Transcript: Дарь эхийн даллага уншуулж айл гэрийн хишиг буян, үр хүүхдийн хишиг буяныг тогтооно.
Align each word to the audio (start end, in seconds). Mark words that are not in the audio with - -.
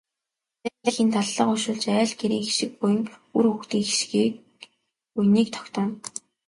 Дарь 0.63 0.81
эхийн 0.89 1.09
даллага 1.15 1.43
уншуулж 1.51 1.83
айл 1.99 2.11
гэрийн 2.21 2.45
хишиг 2.47 2.71
буян, 2.79 3.01
үр 3.37 3.45
хүүхдийн 3.49 3.85
хишиг 3.89 4.33
буяныг 5.13 5.47
тогтооно. 5.55 5.95